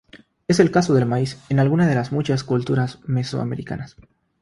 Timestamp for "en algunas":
1.49-1.87